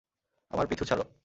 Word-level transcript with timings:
আমার 0.51 0.65
পিছু 0.67 0.83
ছাড়। 0.85 1.01